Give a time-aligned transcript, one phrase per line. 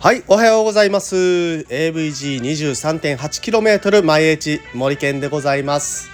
[0.00, 1.14] はい、おはようございます。
[1.14, 6.10] AVG23.8km 毎日森健でございます。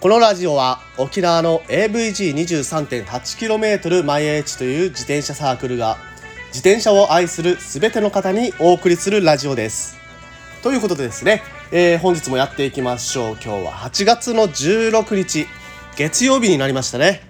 [0.00, 5.96] このラジオは沖縄の AVG23.8km 毎日という自転車サークルが
[6.48, 9.96] 自転車を愛するすべての方にお送りするラジオです。
[10.62, 11.42] ということでですね、
[11.72, 13.36] えー、本日もやっていきましょう。
[13.36, 15.46] 今日は8月の16日、
[15.96, 17.22] 月曜日になりましたね。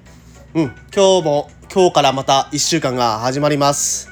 [0.53, 4.11] うん、今日も今日からまた1週間が始まります。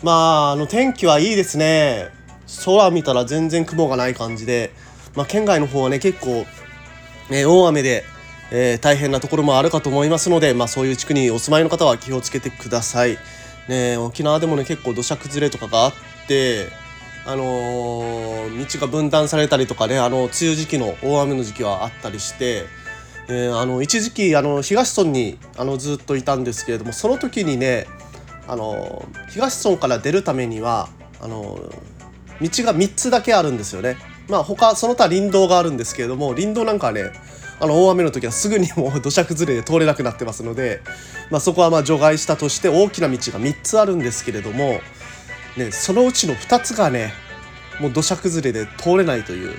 [0.00, 2.08] まあ、あの天気はいいですね。
[2.64, 4.70] 空見たら全然雲がない感じで、
[5.16, 6.46] まあ、県外の方はね、結構、
[7.30, 8.04] ね、大雨で、
[8.52, 13.18] えー、大変なところもあるかと思いますので、まあ、そういう地区にお住まいの方は気をつけてください。
[13.66, 15.92] ね、沖縄でもね、結構土砂崩れとかがあっ
[16.28, 16.68] て、
[17.26, 22.66] あのー、道が分断されたりとかね、あの、梅雨時期の大雨の時期はあったりして、
[23.28, 27.86] えー、あの一時期あの東村にあのずっといたんですけれどもその時にね
[28.46, 30.88] あの東村から出るためには
[31.20, 31.58] あの
[32.40, 33.96] 道が3つだけあるんですよね。
[34.28, 37.12] まあ他その他林道があるんですけれども林道なんかはね
[37.60, 40.82] あの大雨の時はすぐにもう 土砂崩れで通れなくなってますので、
[41.30, 44.80] まあ、そこはまあ除外したとして大きな道が3つあるんですけれども、
[45.56, 47.12] ね、そのうちの2つがね
[47.80, 49.54] もう土砂崩れで通れないという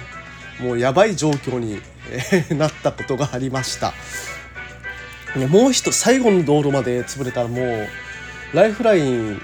[0.60, 3.94] もうやばい状況に、え なったことがありました。
[5.50, 7.88] もう一最後の道路まで潰れたらもう
[8.54, 9.42] ライフライン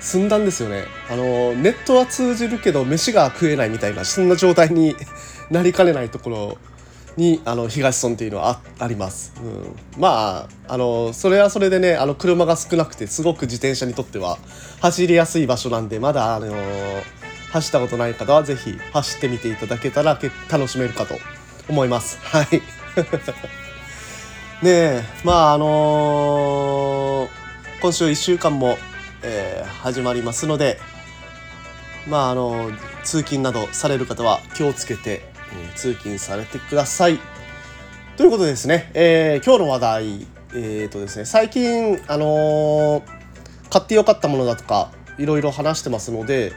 [0.00, 0.84] 済んだんですよね。
[1.10, 4.96] あのネットは通じるけど飯が食えないみたいなそんな状態に
[5.50, 6.58] なりかねないところ
[7.16, 14.38] にあの東村っていうのはあります、うん、まああのそれはそれでねあの車が少なくてすごく自転車にとっては
[14.80, 16.54] 走りやすい場所なんでまだあの
[17.52, 20.18] 走ったことない方は是非走ってみていただけたら
[20.50, 21.14] 楽しめるかと
[21.68, 22.46] 思いますはい
[24.62, 27.44] ねえまああのー
[27.84, 28.78] 今週1週間も、
[29.22, 30.78] えー、始まりますので
[32.06, 32.70] まああの
[33.02, 35.20] 通勤などされる方は気をつけて、
[35.52, 37.18] えー、通勤されてください。
[38.16, 43.02] ということでですね、えー、今日の話題えーとですね最近あの
[43.68, 46.54] 買ってよかったものだとかいろいろ話してますので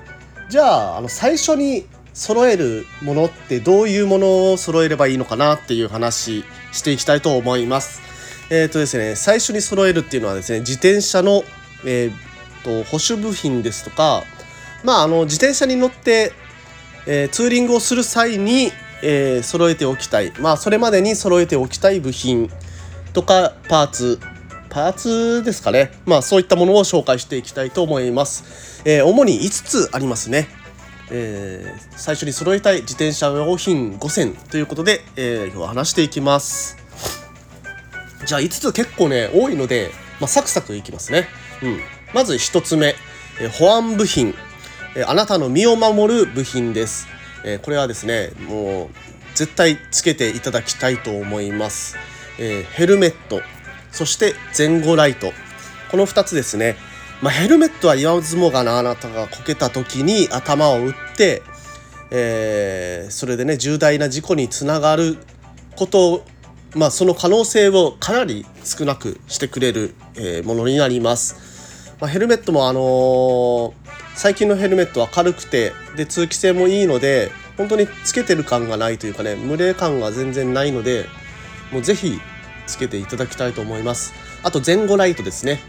[0.49, 8.01] じゃああの最初に揃えるものってどういうものを揃えればいいのかなっていう話していきたいと思います。
[8.49, 11.43] えっ、ー、とですね、最初に揃えるっていうのはですね、自転車の、
[11.85, 12.11] えー
[12.63, 14.23] と、保守部品ですとか、
[14.83, 16.31] まあ、あの自転車に乗って、
[17.05, 18.71] えー、ツーリングをする際に、
[19.03, 22.49] えー、揃えておきたい、まあ、それまでに揃えておきたい部品
[23.13, 24.19] とかパーツ、
[24.71, 25.91] パーツですかね。
[26.07, 28.81] まあ、そういったものを紹介していきたいと思います。
[28.85, 30.47] えー、主に5つありますね。
[31.09, 36.77] えー、最初に揃えたい自転車用品5選ということで、えー、今日は話していきます。
[38.25, 41.27] じゃあ5つ結構ね、多いので、まあ、サクサクいきますね。
[41.61, 41.79] うん。
[42.13, 42.95] まず1つ目、
[43.39, 44.33] え保安部品、
[44.95, 47.07] えあなたの身を守る部品です。
[47.45, 48.89] えこれはですね、もう
[49.35, 51.95] 絶対つけていただきたいと思います。
[52.39, 53.41] えヘルメット、
[53.91, 55.31] そして前後ライト。
[55.89, 56.75] この2つですね。
[57.21, 61.41] まあ、ヘルメットは言わずもがなあなたがこけた時に頭を打って、
[62.11, 65.17] えー、それでね重大な事故につながる
[65.75, 66.23] こと
[66.75, 71.95] まあ、その可能性をかなり少なくしてくれる、えー、ものになります。
[71.99, 73.73] まあ、ヘルメットも、あのー、
[74.13, 81.05] 最近のヘルメットは軽くてで通気性もいいので本当につけてる感がないというかね無礼感が全然ないので
[81.71, 82.19] もうぜひ
[82.67, 84.13] つけていただきたいと思います。
[84.43, 85.59] あと前後ライトですね。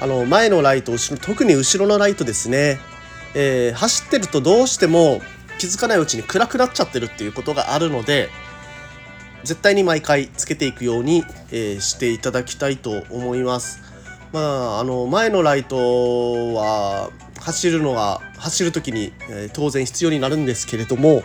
[0.00, 2.78] あの前のライト後ろ特に後ろのライトですね、
[3.34, 5.20] えー、走ってるとどうしても
[5.58, 8.28] 気づかないうちに暗くなっちゃってるっていうことがあるので
[9.42, 13.80] 絶対に毎回つけていくように、えー、していただきたいと思います。
[14.32, 14.40] ま
[14.76, 21.22] あ、あの前のライトは走るのは走る時に、えー、当然必要になるんですけれども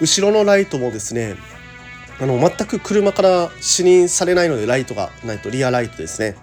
[0.00, 1.36] 後ろのライトもですね
[2.20, 6.36] あの全く車から視認されないのでライトがないとリアライトですね。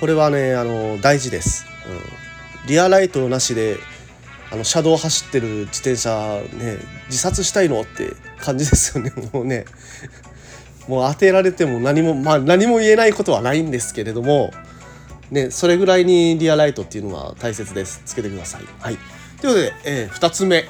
[0.00, 3.78] これはねあの大事です、うん、リアライトなしで
[4.52, 9.12] あの車道走ってる自転車ね自殺したいのって感じですよね。
[9.32, 9.64] もうね。
[10.88, 14.52] もう当てられても何もまあ何も言えないことはないんですけれども
[15.32, 18.02] ねそれぐらいにリアライトっていうのは大切です。
[18.04, 18.62] つけてください。
[18.80, 18.98] はい。
[19.40, 20.64] ということで、えー、2つ目。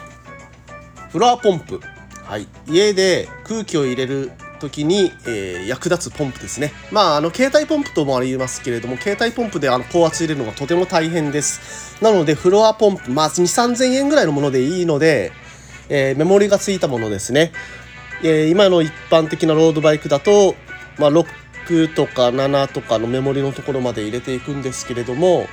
[1.11, 1.81] フロアポンプ。
[2.27, 6.73] はい家で空気を入れる時に、えー、役立つポンプですね。
[6.91, 12.03] まあ、あの、携帯ポンプともありますけれども、携帯ポンプであの高圧入れるのがとても大変です。
[12.03, 15.31] なので、フロアポンプ、まあ、2、3000円ぐらいのものでいいので、
[15.89, 17.53] えー、メモリがついたものですね。
[18.23, 20.55] えー、今の一般的なロードバイクだと、
[20.99, 25.47] まあ、6とか7とかのメモリのところまで入れていくんですけれども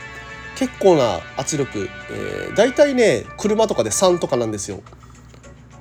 [0.55, 4.81] 結構な圧力、えー、大体ね車とかで3とかなんですよ。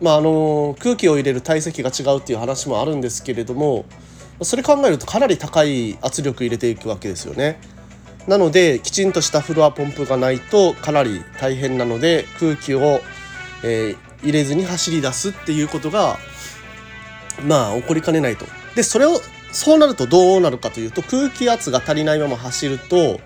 [0.02, 3.87] まああの空気を入れる体積が違うっていう話もあるんですけれども
[4.43, 7.60] それ考えるとかなり高い圧力入れていくわけですよね。
[8.26, 13.00] なのできちんとしたフロアポンプがないとかなり大変なので空気を、
[13.64, 16.19] えー、入れずに走り出すっていうことが
[17.44, 18.44] まあ起こりかねないと。
[18.75, 19.20] でそれを
[19.52, 23.20] そうなるとどうなるかというと空気圧が足りないまま走ると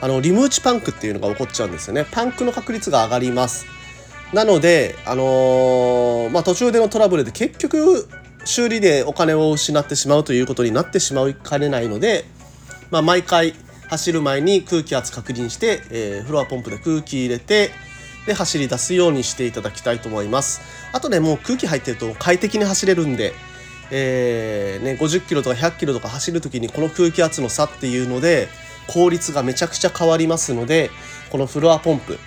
[0.00, 2.04] あのリムーチパンクっていうのが起こっちゃうんですよね。
[2.10, 3.71] パンクの確率が上がります。
[4.32, 8.08] なので、あのー、まあ、途中でのトラブルで結局
[8.44, 12.24] 修理でお金を失ってしまうということになってしまいかねないので、
[12.90, 13.54] まあ、毎回
[13.88, 17.70] 走る前に空気圧確認して、えー、フロアポンプで空気入れて
[18.26, 20.60] で走り出すようにしていただきたいと思います。
[20.92, 23.32] あとねもう空気入ってると快適に走れるんで、
[23.90, 28.48] えーね、50キロとか100キロとか走る時にこの空気圧の差っていうので
[28.86, 30.90] 効率がめちゃくちゃ変わりますので
[31.30, 32.18] このフロアポンプ、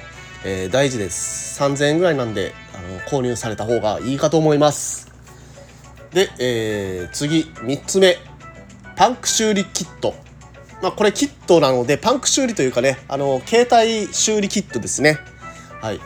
[0.47, 1.59] えー、大事です。
[1.59, 5.11] 3000円ぐらいなんであの購入された方がいいかと思います。
[6.11, 8.19] で、えー、次3つ目。
[8.95, 10.13] パンク修理キット。
[10.83, 15.17] まあ、これキットなのでパンク修理というかねあの携帯修理キットですね。
[15.81, 15.99] はい。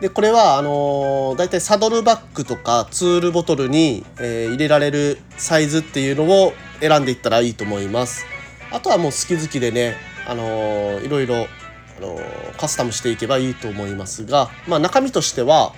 [0.00, 8.24] でこれはあのー、だいたいサドルバッグとかツールボトルに、えー、入れられるサイズっていうのを選んでいったらいいと思います。
[8.72, 9.96] あとはもう好き好きでね
[10.26, 11.46] あのー、いろいろ、
[12.02, 12.20] の、
[12.58, 15.72] カスタムしていけばいいと思いますが、まあ、中身としては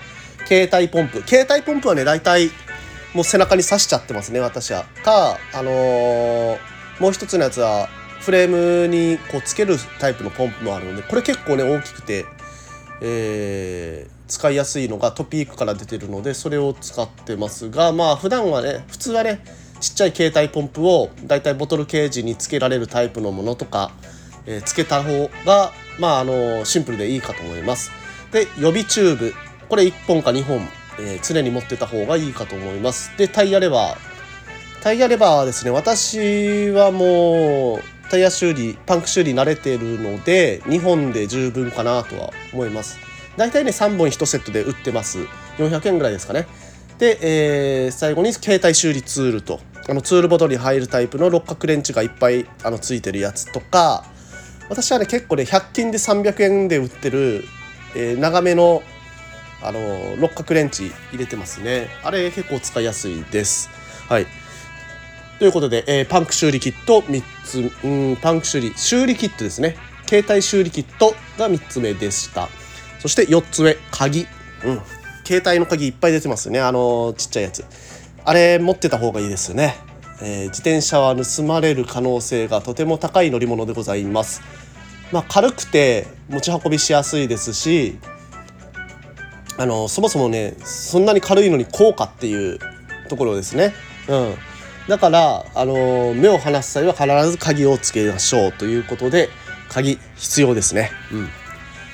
[0.46, 1.22] 携帯ポンプ。
[1.26, 2.50] 携帯ポンプはね大体
[3.14, 4.84] もう背中に刺しちゃってますね私は。
[5.04, 6.58] かあのー、
[6.98, 7.88] もう一つのやつは
[8.20, 12.24] フレームにこうつけるタイプのポンプもあるのでこれ結構ね大きくて、
[13.02, 19.44] えー、使いやすいのがトピークから出てるのでそれを使ってますがまあ普段はね普通はね
[19.78, 23.92] ちっちゃい携帯ポンプをだいたいボトルケージにつけられるタイプのものとか、
[24.46, 27.90] えー、つけた方がまああのシンプルでいいかと思います。
[28.32, 29.34] で予備チューブ。
[29.68, 30.68] これ1本か2本、
[30.98, 33.10] えー、常に持ってた方がいいかと思います。
[33.16, 33.96] でタイヤレバー。
[34.82, 42.98] タイヤレバーはですね私はもうタイヤ修理パンク修理慣れてるので2本で十分かなとは思います。
[43.36, 45.18] 大体ね3本1セットで売ってます。
[45.58, 46.46] 400円ぐらいですかね。
[46.98, 54.04] で、えー、最後に携帯修理ツールとあのツールボトルに入るタイプの六角レンチがいっぱいあのついてるやつとか
[54.68, 57.44] 私はね結構ね100均で300円で売ってる、
[57.94, 58.82] えー、長めの
[59.62, 63.70] あの六角レンチ入れてますねあれ結構使いやすいです
[64.08, 64.26] はい
[65.38, 69.76] ということで、えー、パンク修理キット3つ、うん、パンク修理、修理キットですね。
[70.08, 72.48] 携帯修理キットが3つ目でした。
[73.00, 74.26] そして4つ目、鍵。
[74.64, 74.80] うん。
[75.24, 76.60] 携帯の鍵いっぱい出てますね。
[76.60, 77.64] あの、ちっちゃいやつ。
[78.24, 79.76] あれ持ってた方がいいですよね。
[80.20, 84.42] えー、自転車は盗まれる可能性がとても高い乗り物でございます。
[85.12, 87.98] まあ、軽くて持ち運びしやすいですし、
[89.56, 92.58] あのそもそもねそんなに軽いのに高価っていう
[93.08, 93.72] ところですね。
[94.08, 94.34] うん、
[94.88, 99.28] だから、あの目を離す際は必ず鍵をつけましょうということで
[99.68, 100.90] 鍵必要ですね。
[101.12, 101.28] うん、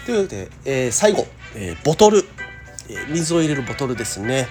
[0.07, 2.25] ということで、えー、最後、えー、ボトル、
[2.89, 4.49] えー、水を入れるボトルですね。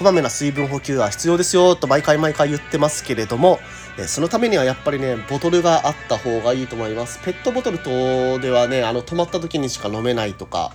[0.00, 3.58] こまめな水分補給は必要ですよと毎回毎回言ってますけれども、
[3.98, 7.20] えそのためにはやっぱりねボトルがあった方がいいと思います。
[7.22, 10.72] ペットボトルとではねあの止まった時にしか飲めないとか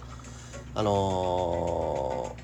[0.76, 2.36] あの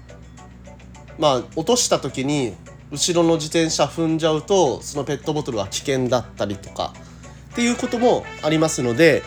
[1.19, 2.55] まあ落とした時に
[2.89, 6.93] 後ろの自転車踏んじゃうとそのペットボトルは危険だったりとか
[7.51, 9.21] っていうこともありますので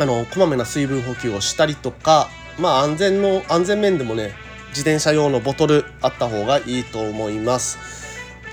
[0.00, 4.45] あのこまめな水分補給をしたりとかまあ安全の安全面でもね
[4.76, 7.78] 自転車用のボトルあった方がいいと思います。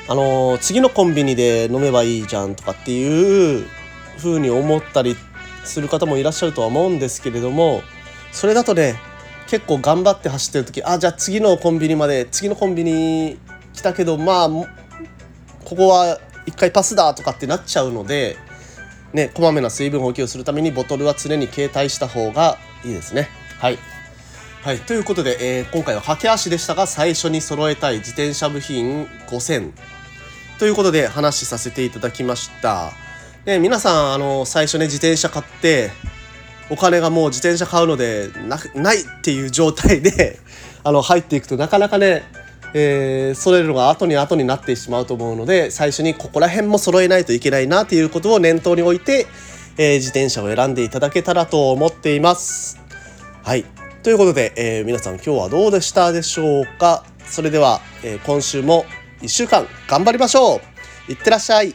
[0.08, 3.66] あの次のコンビニで飲めばいいじゃんとかっていう
[4.20, 5.18] 風に思ったり
[5.66, 7.82] する方もいらっしゃるとは思うんですけれども
[8.32, 8.96] それだとね
[9.48, 13.38] 結構頑張って走ってる時あじゃあ次のコンビニまで次のコンビニ
[13.74, 18.38] 来たけどまあここは一回パスだとかってなっちゃうので
[19.14, 23.78] ねこまめな水分補給をするためにボトルは常に携帯した方がいいですねはい
[24.64, 29.74] はい、ということで、えー、今回は駆け足でしたが最初に揃えたい自転車部品5000
[30.58, 32.94] ということで話させていただきました。
[33.46, 35.92] ね、皆さんあの最初ね自転車買って
[36.70, 38.30] お金がもう自転車買うので
[38.74, 40.40] ないっていう状態で
[40.86, 42.24] あの入っていくとなかなかね
[42.74, 49.28] えー、揃えるのが後に後になってしまうと思うので最初にここら辺も揃えないといけないなということを念頭に置いて、
[49.78, 52.80] えー、自転車を選んでいただけたらと思っています。
[53.44, 57.06] はいということで、えー、皆さん今日はどうでしたでしょうか？
[57.26, 58.86] それでは、え今週も
[59.22, 60.58] 1週間頑張りましょ
[61.08, 61.12] う。
[61.12, 61.74] いってらっしゃい。